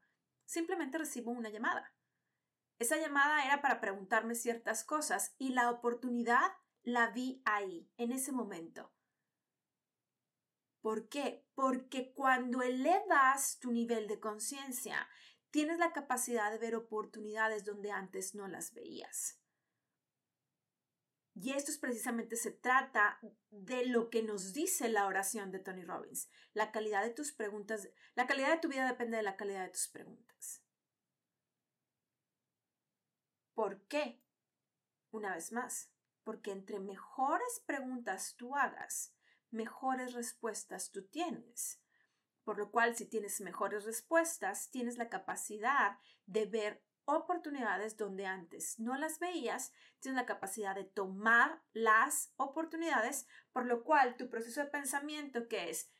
simplemente 0.51 0.99
recibo 0.99 1.31
una 1.31 1.49
llamada. 1.49 1.95
Esa 2.81 2.97
llamada 2.97 3.45
era 3.45 3.63
para 3.63 3.81
preguntarme 3.81 4.35
ciertas 4.35 4.83
cosas 4.83 5.37
y 5.39 5.51
la 5.51 5.71
oportunidad 5.71 6.51
la 6.83 7.11
vi 7.11 7.41
ahí, 7.45 7.89
en 7.99 8.11
ese 8.11 8.33
momento. 8.33 8.93
¿Por 10.81 11.09
qué? 11.09 11.47
Porque 11.55 12.13
cuando 12.15 12.63
elevas 12.63 13.61
tu 13.61 13.71
nivel 13.71 14.09
de 14.09 14.19
conciencia, 14.19 15.09
tienes 15.51 15.79
la 15.79 15.93
capacidad 15.93 16.51
de 16.51 16.59
ver 16.59 16.75
oportunidades 16.75 17.65
donde 17.65 17.93
antes 17.93 18.35
no 18.35 18.49
las 18.49 18.73
veías. 18.73 19.40
Y 21.43 21.53
esto 21.53 21.71
es 21.71 21.79
precisamente 21.79 22.37
se 22.37 22.51
trata 22.51 23.19
de 23.51 23.87
lo 23.87 24.11
que 24.11 24.23
nos 24.23 24.53
dice 24.53 24.91
la 24.91 25.07
oración 25.07 25.51
de 25.51 25.59
Tony 25.59 25.85
Robbins. 25.85 26.29
La 26.53 26.71
calidad 26.71 27.03
de 27.03 27.15
tus 27.15 27.33
preguntas, 27.33 27.89
la 28.15 28.27
calidad 28.27 28.51
de 28.51 28.59
tu 28.59 28.69
vida 28.69 28.87
depende 28.87 29.17
de 29.17 29.23
la 29.23 29.39
calidad 29.39 29.65
de 29.65 29.71
tus 29.71 29.89
preguntas. 29.89 30.63
¿Por 33.55 33.81
qué? 33.87 34.21
Una 35.13 35.35
vez 35.35 35.51
más, 35.51 35.91
porque 36.25 36.53
entre 36.53 36.79
mejores 36.79 37.63
preguntas 37.65 38.35
tú 38.37 38.55
hagas, 38.55 39.15
mejores 39.51 40.13
respuestas 40.13 40.91
tú 40.91 41.07
tienes. 41.07 41.81
Por 42.45 42.59
lo 42.59 42.71
cual, 42.71 42.97
si 42.97 43.07
tienes 43.07 43.41
mejores 43.41 43.85
respuestas, 43.85 44.71
tienes 44.71 44.99
la 44.99 45.09
capacidad 45.09 45.99
de 46.27 46.45
ver 46.45 46.85
oportunidades 47.17 47.97
donde 47.97 48.27
antes 48.27 48.79
no 48.79 48.97
las 48.97 49.19
veías, 49.19 49.73
tienes 50.01 50.21
la 50.21 50.27
capacidad 50.27 50.75
de 50.75 50.85
tomar 50.85 51.63
las 51.73 52.33
oportunidades, 52.37 53.27
por 53.53 53.67
lo 53.67 53.85
cual 53.85 54.17
tu 54.17 54.29
proceso 54.29 54.61
de 54.61 54.67
pensamiento, 54.67 55.49
que 55.49 55.71
es 55.71 55.93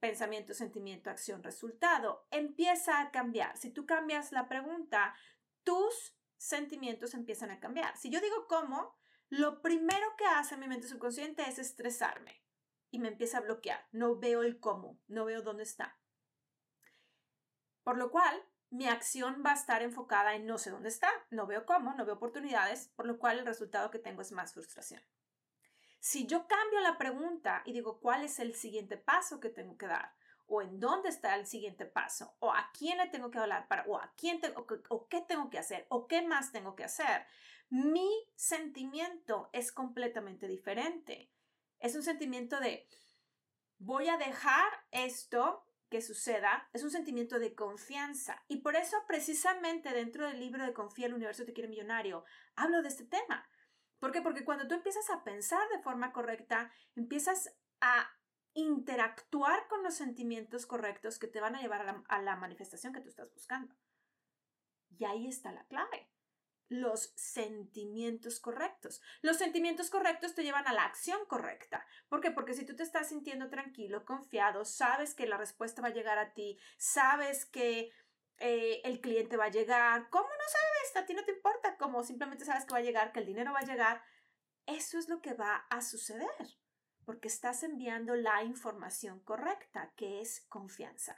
pensamiento, 0.00 0.52
sentimiento, 0.52 1.10
acción, 1.10 1.42
resultado, 1.42 2.26
empieza 2.30 3.00
a 3.00 3.10
cambiar. 3.10 3.56
Si 3.56 3.70
tú 3.70 3.86
cambias 3.86 4.32
la 4.32 4.48
pregunta, 4.48 5.14
tus 5.62 6.16
sentimientos 6.36 7.14
empiezan 7.14 7.50
a 7.50 7.60
cambiar. 7.60 7.96
Si 7.96 8.10
yo 8.10 8.20
digo 8.20 8.48
cómo, 8.48 8.98
lo 9.28 9.62
primero 9.62 10.16
que 10.18 10.26
hace 10.26 10.56
mi 10.56 10.66
mente 10.66 10.88
subconsciente 10.88 11.48
es 11.48 11.58
estresarme 11.58 12.42
y 12.90 12.98
me 12.98 13.08
empieza 13.08 13.38
a 13.38 13.42
bloquear. 13.42 13.86
No 13.92 14.18
veo 14.18 14.42
el 14.42 14.58
cómo, 14.60 15.00
no 15.06 15.24
veo 15.24 15.40
dónde 15.42 15.62
está. 15.62 15.98
Por 17.82 17.96
lo 17.96 18.10
cual, 18.10 18.44
mi 18.72 18.88
acción 18.88 19.42
va 19.44 19.50
a 19.50 19.54
estar 19.54 19.82
enfocada 19.82 20.34
en 20.34 20.46
no 20.46 20.56
sé 20.56 20.70
dónde 20.70 20.88
está, 20.88 21.10
no 21.30 21.46
veo 21.46 21.66
cómo, 21.66 21.92
no 21.92 22.06
veo 22.06 22.14
oportunidades, 22.14 22.88
por 22.96 23.06
lo 23.06 23.18
cual 23.18 23.38
el 23.38 23.44
resultado 23.44 23.90
que 23.90 23.98
tengo 23.98 24.22
es 24.22 24.32
más 24.32 24.54
frustración. 24.54 25.02
Si 26.00 26.26
yo 26.26 26.48
cambio 26.48 26.80
la 26.80 26.96
pregunta 26.96 27.62
y 27.66 27.74
digo 27.74 28.00
cuál 28.00 28.24
es 28.24 28.38
el 28.38 28.54
siguiente 28.54 28.96
paso 28.96 29.40
que 29.40 29.50
tengo 29.50 29.76
que 29.76 29.86
dar, 29.86 30.14
o 30.46 30.62
en 30.62 30.80
dónde 30.80 31.10
está 31.10 31.34
el 31.36 31.46
siguiente 31.46 31.84
paso, 31.84 32.34
o 32.38 32.50
a 32.50 32.70
quién 32.76 32.96
le 32.96 33.08
tengo 33.08 33.30
que 33.30 33.38
hablar 33.38 33.68
para, 33.68 33.84
o 33.84 33.98
a 33.98 34.10
quién 34.16 34.40
tengo, 34.40 34.66
o 34.88 35.06
qué 35.06 35.20
tengo 35.20 35.50
que 35.50 35.58
hacer, 35.58 35.86
o 35.90 36.06
qué 36.06 36.22
más 36.22 36.50
tengo 36.50 36.74
que 36.74 36.84
hacer, 36.84 37.26
mi 37.68 38.10
sentimiento 38.36 39.50
es 39.52 39.70
completamente 39.70 40.48
diferente. 40.48 41.30
Es 41.78 41.94
un 41.94 42.02
sentimiento 42.02 42.58
de 42.58 42.88
voy 43.78 44.08
a 44.08 44.16
dejar 44.16 44.72
esto 44.92 45.66
que 45.92 46.00
suceda, 46.00 46.70
es 46.72 46.82
un 46.82 46.90
sentimiento 46.90 47.38
de 47.38 47.54
confianza. 47.54 48.42
Y 48.48 48.62
por 48.62 48.76
eso 48.76 48.96
precisamente 49.06 49.92
dentro 49.92 50.26
del 50.26 50.40
libro 50.40 50.64
de 50.64 50.72
Confía 50.72 51.06
el 51.06 51.12
universo 51.12 51.44
te 51.44 51.52
quiere 51.52 51.68
millonario, 51.68 52.24
hablo 52.56 52.80
de 52.80 52.88
este 52.88 53.04
tema. 53.04 53.46
¿Por 53.98 54.10
qué? 54.10 54.22
Porque 54.22 54.42
cuando 54.46 54.66
tú 54.66 54.74
empiezas 54.74 55.10
a 55.10 55.22
pensar 55.22 55.68
de 55.68 55.82
forma 55.82 56.14
correcta, 56.14 56.72
empiezas 56.96 57.54
a 57.82 58.10
interactuar 58.54 59.68
con 59.68 59.82
los 59.82 59.92
sentimientos 59.94 60.64
correctos 60.64 61.18
que 61.18 61.28
te 61.28 61.42
van 61.42 61.56
a 61.56 61.60
llevar 61.60 61.82
a 61.82 61.84
la, 61.84 62.04
a 62.08 62.22
la 62.22 62.36
manifestación 62.36 62.94
que 62.94 63.02
tú 63.02 63.10
estás 63.10 63.30
buscando. 63.34 63.74
Y 64.88 65.04
ahí 65.04 65.28
está 65.28 65.52
la 65.52 65.66
clave 65.66 66.08
los 66.72 67.12
sentimientos 67.16 68.40
correctos. 68.40 69.00
Los 69.20 69.36
sentimientos 69.36 69.90
correctos 69.90 70.34
te 70.34 70.42
llevan 70.42 70.66
a 70.66 70.72
la 70.72 70.84
acción 70.84 71.24
correcta. 71.26 71.84
¿Por 72.08 72.20
qué? 72.20 72.30
Porque 72.30 72.54
si 72.54 72.64
tú 72.64 72.74
te 72.74 72.82
estás 72.82 73.08
sintiendo 73.08 73.50
tranquilo, 73.50 74.04
confiado, 74.04 74.64
sabes 74.64 75.14
que 75.14 75.26
la 75.26 75.36
respuesta 75.36 75.82
va 75.82 75.88
a 75.88 75.92
llegar 75.92 76.18
a 76.18 76.32
ti, 76.34 76.58
sabes 76.78 77.44
que 77.44 77.92
eh, 78.38 78.80
el 78.84 79.00
cliente 79.00 79.36
va 79.36 79.44
a 79.44 79.50
llegar, 79.50 80.08
¿cómo 80.10 80.28
no 80.28 80.44
sabes? 80.48 80.96
A 80.96 81.06
ti 81.06 81.14
no 81.14 81.24
te 81.24 81.32
importa, 81.32 81.76
como 81.76 82.02
simplemente 82.02 82.44
sabes 82.44 82.64
que 82.64 82.72
va 82.72 82.78
a 82.78 82.82
llegar, 82.82 83.12
que 83.12 83.20
el 83.20 83.26
dinero 83.26 83.52
va 83.52 83.60
a 83.60 83.66
llegar. 83.66 84.02
Eso 84.66 84.98
es 84.98 85.08
lo 85.08 85.20
que 85.20 85.34
va 85.34 85.66
a 85.70 85.80
suceder, 85.80 86.58
porque 87.04 87.28
estás 87.28 87.62
enviando 87.62 88.14
la 88.16 88.42
información 88.44 89.20
correcta, 89.20 89.92
que 89.96 90.20
es 90.20 90.46
confianza. 90.48 91.16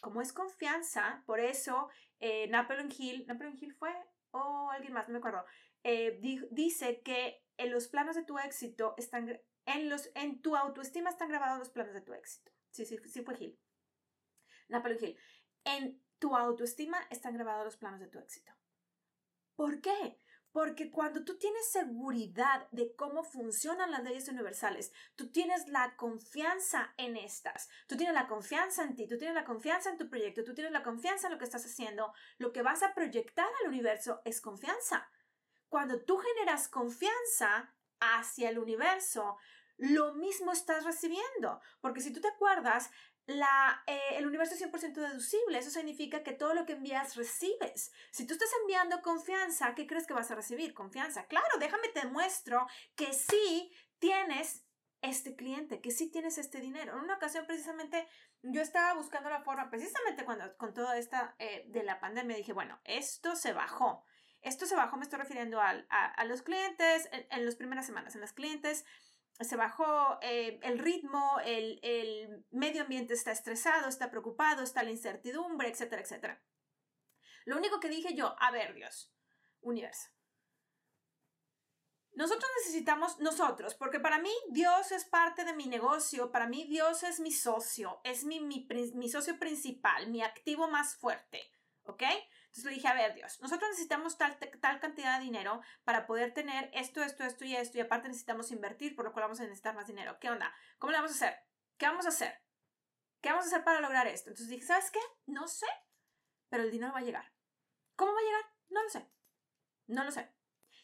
Como 0.00 0.20
es 0.20 0.32
confianza, 0.32 1.22
por 1.26 1.40
eso 1.40 1.88
eh, 2.20 2.48
Napoleon 2.48 2.90
Hill, 2.96 3.26
Napoleon 3.26 3.56
Hill 3.60 3.74
fue 3.74 3.94
o 4.34 4.70
alguien 4.70 4.92
más, 4.92 5.06
no 5.08 5.12
me 5.12 5.18
acuerdo, 5.18 5.44
eh, 5.84 6.18
dice 6.50 7.02
que 7.02 7.42
en 7.56 7.70
los 7.70 7.88
planos 7.88 8.16
de 8.16 8.24
tu 8.24 8.38
éxito 8.38 8.94
están, 8.96 9.40
en, 9.66 9.88
los, 9.88 10.10
en 10.14 10.42
tu 10.42 10.56
autoestima 10.56 11.10
están 11.10 11.28
grabados 11.28 11.58
los 11.58 11.70
planos 11.70 11.94
de 11.94 12.00
tu 12.00 12.12
éxito. 12.12 12.50
Sí, 12.70 12.84
sí, 12.84 12.98
sí 13.06 13.22
fue 13.22 13.36
Gil. 13.36 13.58
Napoleon 14.68 15.02
Hill. 15.02 15.18
En 15.64 16.02
tu 16.18 16.36
autoestima 16.36 16.98
están 17.10 17.34
grabados 17.34 17.64
los 17.64 17.76
planos 17.76 18.00
de 18.00 18.08
tu 18.08 18.18
éxito. 18.18 18.52
¿Por 19.54 19.80
qué? 19.80 20.18
Porque 20.54 20.92
cuando 20.92 21.24
tú 21.24 21.36
tienes 21.36 21.66
seguridad 21.72 22.68
de 22.70 22.94
cómo 22.94 23.24
funcionan 23.24 23.90
las 23.90 24.04
leyes 24.04 24.28
universales, 24.28 24.92
tú 25.16 25.32
tienes 25.32 25.66
la 25.66 25.96
confianza 25.96 26.94
en 26.96 27.16
estas, 27.16 27.68
tú 27.88 27.96
tienes 27.96 28.14
la 28.14 28.28
confianza 28.28 28.84
en 28.84 28.94
ti, 28.94 29.08
tú 29.08 29.18
tienes 29.18 29.34
la 29.34 29.44
confianza 29.44 29.90
en 29.90 29.98
tu 29.98 30.08
proyecto, 30.08 30.44
tú 30.44 30.54
tienes 30.54 30.72
la 30.72 30.84
confianza 30.84 31.26
en 31.26 31.32
lo 31.32 31.40
que 31.40 31.44
estás 31.44 31.66
haciendo, 31.66 32.12
lo 32.38 32.52
que 32.52 32.62
vas 32.62 32.84
a 32.84 32.94
proyectar 32.94 33.48
al 33.62 33.68
universo 33.68 34.22
es 34.24 34.40
confianza. 34.40 35.10
Cuando 35.68 36.04
tú 36.04 36.18
generas 36.18 36.68
confianza 36.68 37.74
hacia 37.98 38.48
el 38.48 38.60
universo, 38.60 39.36
lo 39.76 40.14
mismo 40.14 40.52
estás 40.52 40.84
recibiendo. 40.84 41.60
Porque 41.80 42.00
si 42.00 42.12
tú 42.12 42.20
te 42.20 42.28
acuerdas, 42.28 42.92
la, 43.26 43.82
eh, 43.86 44.16
el 44.16 44.26
universo 44.26 44.54
es 44.54 44.62
100% 44.62 44.94
deducible. 44.94 45.58
Eso 45.58 45.70
significa 45.70 46.22
que 46.22 46.32
todo 46.32 46.54
lo 46.54 46.66
que 46.66 46.74
envías 46.74 47.16
recibes. 47.16 47.92
Si 48.10 48.26
tú 48.26 48.34
estás 48.34 48.50
enviando 48.62 49.02
confianza, 49.02 49.74
¿qué 49.74 49.86
crees 49.86 50.06
que 50.06 50.14
vas 50.14 50.30
a 50.30 50.34
recibir? 50.34 50.74
Confianza. 50.74 51.26
Claro, 51.26 51.58
déjame 51.58 51.88
te 51.88 52.06
muestro 52.06 52.66
que 52.94 53.12
sí 53.12 53.72
tienes 53.98 54.64
este 55.00 55.36
cliente, 55.36 55.80
que 55.80 55.90
sí 55.90 56.10
tienes 56.10 56.38
este 56.38 56.60
dinero. 56.60 56.94
En 56.94 57.04
una 57.04 57.16
ocasión, 57.16 57.46
precisamente, 57.46 58.06
yo 58.42 58.60
estaba 58.60 58.94
buscando 58.94 59.30
la 59.30 59.42
forma, 59.42 59.70
precisamente 59.70 60.24
cuando 60.24 60.56
con 60.56 60.74
toda 60.74 60.98
esta 60.98 61.34
eh, 61.38 61.64
de 61.68 61.82
la 61.82 62.00
pandemia, 62.00 62.36
dije, 62.36 62.52
bueno, 62.52 62.80
esto 62.84 63.36
se 63.36 63.52
bajó. 63.52 64.04
Esto 64.40 64.66
se 64.66 64.76
bajó, 64.76 64.98
me 64.98 65.04
estoy 65.04 65.18
refiriendo 65.18 65.58
a, 65.58 65.70
a, 65.70 66.24
los 66.26 66.42
clientes 66.42 67.08
en, 67.12 67.26
en 67.30 67.46
las 67.46 67.56
primeras 67.56 67.86
semanas, 67.86 68.14
en 68.14 68.20
las 68.20 68.34
clientes 68.34 68.84
se 69.40 69.56
bajó 69.56 70.18
eh, 70.22 70.60
el 70.62 70.78
ritmo, 70.78 71.38
el, 71.44 71.80
el, 71.82 72.46
medio 72.50 72.82
ambiente 72.82 73.14
está 73.14 73.32
estresado, 73.32 73.88
está 73.88 74.10
preocupado, 74.10 74.62
está 74.62 74.82
la 74.82 74.90
incertidumbre, 74.90 75.68
etcétera, 75.68 76.02
etcétera. 76.02 76.42
Lo 77.44 77.56
único 77.56 77.80
que 77.80 77.88
dije 77.88 78.14
yo, 78.14 78.36
a 78.38 78.50
ver 78.52 78.74
Dios, 78.74 79.12
universo. 79.60 80.10
Nosotros 82.12 82.48
necesitamos 82.58 83.18
nosotros, 83.18 83.74
porque 83.74 83.98
para 83.98 84.20
mí 84.20 84.30
Dios 84.50 84.92
es 84.92 85.04
parte 85.04 85.44
de 85.44 85.52
mi 85.52 85.66
negocio, 85.66 86.30
para 86.30 86.46
mí 86.46 86.64
Dios 86.68 87.02
es 87.02 87.18
mi 87.18 87.32
socio, 87.32 88.00
es 88.04 88.24
mi, 88.24 88.38
mi, 88.38 88.68
mi 88.94 89.08
socio 89.08 89.36
principal, 89.40 90.10
mi 90.10 90.22
activo 90.22 90.68
más 90.68 90.94
fuerte, 90.94 91.42
¿ok? 91.82 92.04
Entonces 92.54 92.70
le 92.70 92.76
dije, 92.76 92.86
a 92.86 92.94
ver, 92.94 93.14
Dios, 93.14 93.40
nosotros 93.40 93.68
necesitamos 93.70 94.16
tal, 94.16 94.38
tal 94.60 94.78
cantidad 94.78 95.18
de 95.18 95.24
dinero 95.24 95.60
para 95.82 96.06
poder 96.06 96.32
tener 96.32 96.70
esto, 96.72 97.02
esto, 97.02 97.24
esto 97.24 97.44
y 97.44 97.56
esto, 97.56 97.78
y 97.78 97.80
aparte 97.80 98.06
necesitamos 98.06 98.52
invertir, 98.52 98.94
por 98.94 99.04
lo 99.04 99.12
cual 99.12 99.24
vamos 99.24 99.40
a 99.40 99.42
necesitar 99.42 99.74
más 99.74 99.88
dinero. 99.88 100.18
¿Qué 100.20 100.30
onda? 100.30 100.54
¿Cómo 100.78 100.92
le 100.92 100.98
vamos 100.98 101.10
a 101.10 101.14
hacer? 101.14 101.36
¿Qué 101.76 101.86
vamos 101.86 102.06
a 102.06 102.10
hacer? 102.10 102.44
¿Qué 103.20 103.30
vamos 103.30 103.46
a 103.46 103.48
hacer 103.48 103.64
para 103.64 103.80
lograr 103.80 104.06
esto? 104.06 104.30
Entonces 104.30 104.50
dije, 104.50 104.64
¿sabes 104.64 104.92
qué? 104.92 105.00
No 105.26 105.48
sé, 105.48 105.66
pero 106.48 106.62
el 106.62 106.70
dinero 106.70 106.92
va 106.92 107.00
a 107.00 107.02
llegar. 107.02 107.34
¿Cómo 107.96 108.12
va 108.12 108.20
a 108.20 108.22
llegar? 108.22 108.44
No 108.68 108.82
lo 108.84 108.88
sé. 108.88 109.10
No 109.88 110.04
lo 110.04 110.12
sé. 110.12 110.32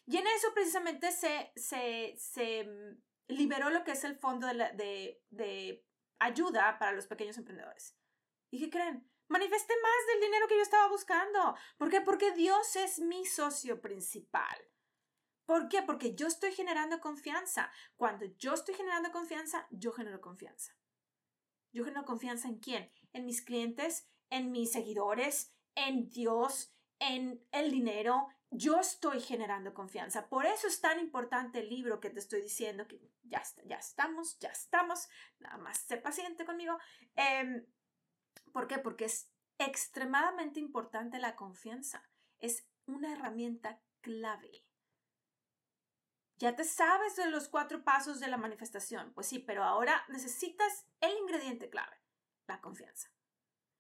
Y 0.07 0.17
en 0.17 0.27
eso 0.27 0.53
precisamente 0.53 1.13
se, 1.13 1.53
se, 1.55 2.17
se 2.19 2.65
mm, 2.65 3.03
liberó 3.29 3.71
lo 3.71 3.85
que 3.85 3.93
es 3.93 4.03
el 4.03 4.17
fondo 4.17 4.49
de, 4.49 4.55
de, 4.55 5.23
de 5.31 5.87
ayuda 6.19 6.81
para 6.81 6.91
los 6.91 7.07
pequeños 7.07 7.39
emprendedores. 7.39 7.97
¿Y 8.51 8.59
qué 8.59 8.71
creen? 8.71 9.10
Manifesté 9.31 9.75
más 9.81 10.07
del 10.09 10.21
dinero 10.21 10.49
que 10.49 10.57
yo 10.57 10.63
estaba 10.63 10.89
buscando. 10.89 11.57
¿Por 11.79 11.89
qué? 11.89 12.01
Porque 12.01 12.33
Dios 12.33 12.77
es 12.77 12.99
mi 12.99 13.25
socio 13.25 13.81
principal. 13.81 14.59
¿Por 15.47 15.69
qué? 15.69 15.83
Porque 15.83 16.15
yo 16.15 16.27
estoy 16.27 16.53
generando 16.53 17.01
confianza. 17.01 17.73
Cuando 17.97 18.27
yo 18.39 18.55
estoy 18.55 18.75
generando 18.75 19.11
confianza, 19.13 19.67
yo 19.71 19.93
genero 19.93 20.21
confianza. 20.21 20.77
Yo 21.73 21.85
genero 21.85 22.05
confianza 22.05 22.49
en 22.49 22.59
quién? 22.59 22.91
En 23.13 23.25
mis 23.25 23.43
clientes, 23.43 24.09
en 24.31 24.51
mis 24.51 24.73
seguidores, 24.73 25.55
en 25.75 26.09
Dios, 26.09 26.75
en 26.99 27.45
el 27.53 27.71
dinero. 27.71 28.29
Yo 28.51 28.81
estoy 28.81 29.21
generando 29.21 29.75
confianza. 29.75 30.29
Por 30.29 30.45
eso 30.45 30.67
es 30.67 30.81
tan 30.81 30.99
importante 30.99 31.61
el 31.61 31.69
libro 31.69 32.01
que 32.01 32.11
te 32.11 32.19
estoy 32.19 32.43
diciendo, 32.43 32.89
que 32.89 33.01
ya, 33.23 33.43
ya 33.65 33.77
estamos, 33.77 34.39
ya 34.41 34.49
estamos. 34.49 35.09
Nada 35.39 35.59
más 35.59 35.79
sé 35.79 35.99
paciente 35.99 36.45
conmigo. 36.45 36.77
Eh, 37.15 37.65
¿Por 38.53 38.67
qué? 38.67 38.79
Porque 38.79 39.07
es 39.07 39.31
extremadamente 39.59 40.61
importante 40.61 41.19
la 41.19 41.37
confianza. 41.37 42.09
Es 42.39 42.67
una 42.87 43.13
herramienta 43.13 43.81
clave. 44.01 44.65
Ya 46.39 46.57
te 46.57 46.65
sabes 46.65 47.17
de 47.17 47.29
los 47.29 47.49
cuatro 47.49 47.85
pasos 47.85 48.19
de 48.19 48.29
la 48.29 48.39
manifestación. 48.39 49.13
Pues 49.13 49.27
sí, 49.27 49.39
pero 49.39 49.63
ahora 49.63 50.05
necesitas 50.09 50.87
el 51.01 51.17
ingrediente 51.19 51.69
clave, 51.69 51.97
la 52.47 52.61
confianza. 52.61 53.11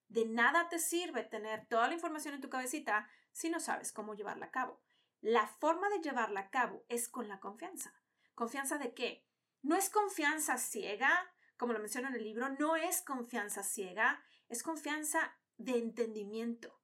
De 0.09 0.27
nada 0.27 0.69
te 0.69 0.79
sirve 0.79 1.23
tener 1.23 1.67
toda 1.69 1.89
la 1.89 1.95
información 1.95 2.35
en 2.35 2.41
tu 2.41 2.51
cabecita 2.51 3.09
si 3.33 3.49
no 3.49 3.61
sabes 3.61 3.93
cómo 3.93 4.15
llevarla 4.15 4.47
a 4.47 4.51
cabo. 4.51 4.83
La 5.21 5.47
forma 5.47 5.89
de 5.89 6.01
llevarla 6.01 6.41
a 6.41 6.51
cabo 6.51 6.85
es 6.89 7.09
con 7.09 7.29
la 7.29 7.41
confianza. 7.41 7.95
¿Confianza 8.35 8.77
de 8.77 8.93
qué? 8.93 9.27
No 9.63 9.77
es 9.77 9.89
confianza 9.89 10.59
ciega, 10.59 11.33
como 11.57 11.73
lo 11.73 11.79
menciona 11.79 12.09
en 12.09 12.15
el 12.15 12.25
libro, 12.25 12.49
no 12.59 12.77
es 12.77 13.03
confianza 13.03 13.63
ciega, 13.63 14.23
es 14.51 14.63
confianza 14.63 15.39
de 15.57 15.79
entendimiento. 15.79 16.79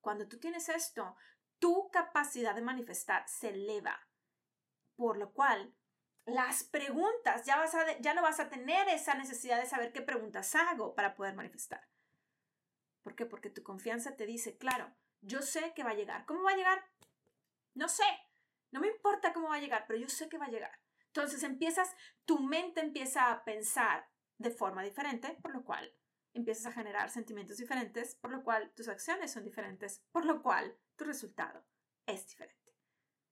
Cuando 0.00 0.28
tú 0.28 0.38
tienes 0.38 0.68
esto, 0.68 1.16
tu 1.58 1.90
capacidad 1.90 2.54
de 2.54 2.60
manifestar 2.60 3.26
se 3.28 3.50
eleva, 3.50 4.08
por 4.96 5.16
lo 5.16 5.32
cual 5.32 5.74
las 6.26 6.64
preguntas, 6.64 7.46
ya, 7.46 7.56
vas 7.56 7.74
a, 7.74 7.98
ya 7.98 8.12
no 8.12 8.22
vas 8.22 8.40
a 8.40 8.48
tener 8.48 8.88
esa 8.88 9.14
necesidad 9.14 9.60
de 9.60 9.68
saber 9.68 9.92
qué 9.92 10.02
preguntas 10.02 10.54
hago 10.56 10.94
para 10.94 11.14
poder 11.14 11.34
manifestar. 11.34 11.88
¿Por 13.04 13.14
qué? 13.14 13.24
Porque 13.24 13.50
tu 13.50 13.62
confianza 13.62 14.16
te 14.16 14.26
dice, 14.26 14.58
claro, 14.58 14.92
yo 15.20 15.40
sé 15.40 15.72
que 15.74 15.84
va 15.84 15.90
a 15.90 15.94
llegar. 15.94 16.26
¿Cómo 16.26 16.42
va 16.42 16.50
a 16.50 16.56
llegar? 16.56 16.84
No 17.74 17.88
sé. 17.88 18.04
No 18.72 18.80
me 18.80 18.88
importa 18.88 19.32
cómo 19.32 19.48
va 19.48 19.56
a 19.56 19.60
llegar, 19.60 19.84
pero 19.86 20.00
yo 20.00 20.08
sé 20.08 20.28
que 20.28 20.38
va 20.38 20.46
a 20.46 20.50
llegar. 20.50 20.80
Entonces 21.06 21.44
empiezas, 21.44 21.94
tu 22.24 22.40
mente 22.40 22.80
empieza 22.80 23.30
a 23.30 23.44
pensar 23.44 24.08
de 24.38 24.50
forma 24.50 24.82
diferente, 24.82 25.38
por 25.40 25.54
lo 25.54 25.64
cual 25.64 25.94
empiezas 26.36 26.66
a 26.66 26.72
generar 26.72 27.10
sentimientos 27.10 27.56
diferentes, 27.56 28.14
por 28.14 28.30
lo 28.30 28.44
cual 28.44 28.70
tus 28.74 28.88
acciones 28.88 29.32
son 29.32 29.44
diferentes, 29.44 30.02
por 30.12 30.24
lo 30.24 30.42
cual 30.42 30.76
tu 30.96 31.04
resultado 31.04 31.64
es 32.04 32.26
diferente. 32.28 32.76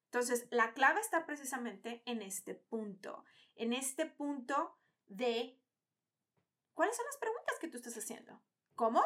Entonces, 0.07 0.47
la 0.51 0.73
clave 0.73 1.01
está 1.01 1.27
precisamente 1.27 2.03
en 2.07 2.23
este 2.23 2.55
punto, 2.55 3.25
en 3.57 3.73
este 3.73 4.07
punto 4.07 4.79
de 5.07 5.61
cuáles 6.73 6.97
son 6.97 7.05
las 7.07 7.19
preguntas 7.19 7.59
que 7.61 7.69
tú 7.69 7.77
estás 7.77 7.97
haciendo. 7.99 8.41
¿Cómo? 8.75 9.05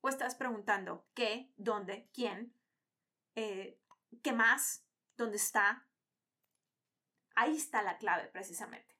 O 0.00 0.08
estás 0.08 0.34
preguntando 0.34 1.06
qué, 1.14 1.52
dónde, 1.56 2.10
quién, 2.12 2.54
eh, 3.36 3.80
qué 4.22 4.32
más, 4.32 4.84
dónde 5.16 5.36
está. 5.36 5.86
Ahí 7.36 7.56
está 7.56 7.82
la 7.82 7.96
clave 7.96 8.28
precisamente. 8.28 8.94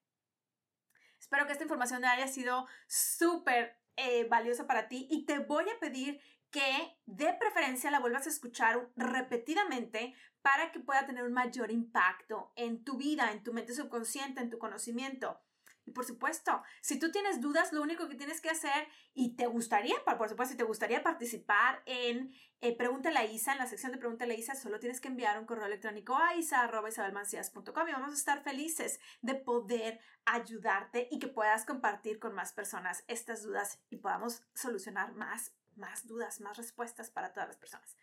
Espero 1.19 1.47
que 1.47 1.53
esta 1.53 1.65
información 1.65 2.05
haya 2.05 2.29
sido 2.29 2.67
súper 2.87 3.84
eh, 3.97 4.25
valiosa 4.29 4.67
para 4.67 4.89
ti 4.89 5.07
y 5.11 5.27
te 5.27 5.39
voy 5.39 5.65
a 5.69 5.79
pedir 5.81 6.21
que 6.51 6.97
de 7.07 7.33
preferencia 7.35 7.91
la 7.91 8.01
vuelvas 8.01 8.27
a 8.27 8.31
escuchar 8.31 8.89
repetidamente 8.97 10.15
para 10.41 10.71
que 10.71 10.81
pueda 10.81 11.07
tener 11.07 11.25
un 11.25 11.33
mayor 11.33 11.71
impacto 11.71 12.53
en 12.55 12.85
tu 12.85 12.97
vida, 12.97 13.33
en 13.33 13.43
tu 13.43 13.53
mente 13.53 13.75
subconsciente, 13.75 14.41
en 14.41 14.51
tu 14.51 14.59
conocimiento. 14.59 15.41
Y 15.87 15.93
por 15.93 16.05
supuesto, 16.05 16.63
si 16.81 16.99
tú 16.99 17.11
tienes 17.11 17.41
dudas, 17.41 17.73
lo 17.73 17.83
único 17.83 18.09
que 18.09 18.15
tienes 18.15 18.41
que 18.41 18.51
hacer 18.51 18.89
y 19.13 19.37
te 19.37 19.47
gustaría, 19.47 19.95
por 20.05 20.29
supuesto, 20.29 20.53
si 20.53 20.57
te 20.57 20.65
gustaría 20.65 21.03
participar 21.03 21.83
en 21.87 22.35
eh, 22.61 22.77
Pregúntale 22.77 23.19
a 23.19 23.25
Isa, 23.25 23.53
en 23.53 23.59
la 23.59 23.67
sección 23.67 23.93
de 23.93 23.99
Pregúntale 23.99 24.35
a 24.35 24.39
Isa, 24.39 24.55
solo 24.55 24.81
tienes 24.81 25.01
que 25.01 25.09
enviar 25.09 25.39
un 25.39 25.47
correo 25.47 25.67
electrónico 25.67 26.17
a 26.17 26.35
isa.isabelmancias.com 26.35 27.89
y 27.89 27.93
vamos 27.93 28.13
a 28.13 28.15
estar 28.15 28.43
felices 28.43 29.01
de 29.21 29.35
poder 29.35 30.01
ayudarte 30.25 31.09
y 31.11 31.19
que 31.19 31.29
puedas 31.29 31.67
compartir 31.67 32.19
con 32.19 32.35
más 32.35 32.53
personas 32.53 33.05
estas 33.07 33.43
dudas 33.43 33.81
y 33.91 33.97
podamos 33.99 34.43
solucionar 34.55 35.13
más 35.15 35.53
más 35.77 36.07
dudas, 36.07 36.41
más 36.41 36.57
respuestas 36.57 37.11
para 37.11 37.33
todas 37.33 37.49
las 37.49 37.57
personas. 37.57 37.97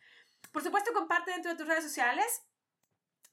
Por 0.52 0.62
supuesto, 0.64 0.94
comparte 0.94 1.32
dentro 1.32 1.52
de 1.52 1.58
tus 1.58 1.68
redes 1.68 1.84
sociales. 1.84 2.44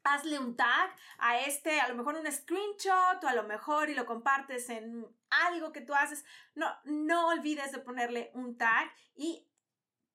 Hazle 0.05 0.39
un 0.39 0.57
tag 0.57 0.95
a 1.19 1.41
este, 1.41 1.81
a 1.81 1.89
lo 1.89 1.95
mejor 1.95 2.15
un 2.15 2.31
screenshot 2.31 3.23
o 3.23 3.29
a 3.29 3.35
lo 3.35 3.43
mejor 3.45 3.91
y 3.91 3.95
lo 3.95 4.07
compartes 4.07 4.71
en 4.71 5.07
algo 5.31 5.73
que 5.73 5.81
tú 5.81 5.95
haces. 5.95 6.25
No, 6.55 6.67
no 6.85 7.29
olvides 7.29 7.73
de 7.73 7.79
ponerle 7.79 8.31
un 8.35 8.57
tag 8.57 8.91
y 9.15 9.47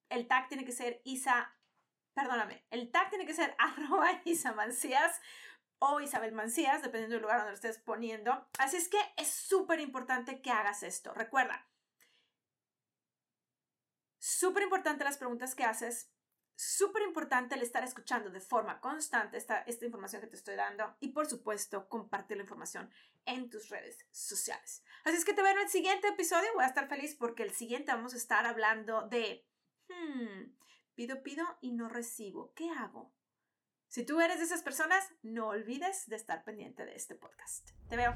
el 0.10 0.28
tag 0.28 0.48
tiene 0.48 0.66
que 0.66 0.72
ser 0.72 1.02
Isa, 1.04 1.54
perdóname, 2.14 2.66
el 2.72 2.92
tag 2.92 3.10
tiene 3.10 3.26
que 3.26 3.34
ser 3.34 3.56
arroba 3.60 4.22
Isa 4.26 4.54
Mancías 4.54 5.22
o 5.80 6.00
Isabel 6.00 6.32
Mancías, 6.32 6.82
dependiendo 6.82 7.16
del 7.16 7.24
lugar 7.24 7.40
donde 7.40 7.52
lo 7.52 7.56
estés 7.56 7.78
poniendo. 7.78 8.48
Así 8.58 8.78
es 8.78 8.88
que 8.88 9.00
es 9.18 9.28
súper 9.28 9.80
importante 9.82 10.42
que 10.42 10.50
hagas 10.50 10.82
esto. 10.82 11.14
Recuerda, 11.14 11.68
Súper 14.26 14.64
importante 14.64 15.04
las 15.04 15.18
preguntas 15.18 15.54
que 15.54 15.66
haces. 15.66 16.10
Súper 16.56 17.04
importante 17.04 17.56
el 17.56 17.62
estar 17.62 17.84
escuchando 17.84 18.30
de 18.30 18.40
forma 18.40 18.80
constante 18.80 19.38
esta, 19.38 19.62
esta 19.62 19.86
información 19.86 20.22
que 20.22 20.28
te 20.28 20.36
estoy 20.36 20.56
dando. 20.56 20.96
Y 21.00 21.10
por 21.10 21.26
supuesto, 21.26 21.90
compartir 21.90 22.38
la 22.38 22.44
información 22.44 22.90
en 23.26 23.50
tus 23.50 23.70
redes 23.70 24.06
sociales. 24.12 24.84
Así 25.04 25.18
es 25.18 25.26
que 25.26 25.34
te 25.34 25.42
veo 25.42 25.52
en 25.52 25.60
el 25.60 25.70
siguiente 25.70 26.08
episodio. 26.08 26.54
Voy 26.54 26.64
a 26.64 26.68
estar 26.68 26.88
feliz 26.88 27.16
porque 27.16 27.44
el 27.44 27.52
siguiente 27.52 27.92
vamos 27.92 28.14
a 28.14 28.18
estar 28.18 28.46
hablando 28.46 29.08
de... 29.08 29.46
Hmm, 29.90 30.54
pido, 30.96 31.24
pido 31.24 31.46
y 31.62 31.72
no 31.72 31.90
recibo. 31.90 32.54
¿Qué 32.54 32.70
hago? 32.70 33.14
Si 33.88 34.06
tú 34.06 34.22
eres 34.22 34.40
de 34.40 34.46
esas 34.46 34.64
personas, 34.64 35.08
no 35.22 35.50
olvides 35.50 36.08
de 36.08 36.16
estar 36.16 36.44
pendiente 36.44 36.86
de 36.86 36.96
este 36.96 37.16
podcast. 37.16 37.70
Te 37.90 37.96
veo. 37.96 38.16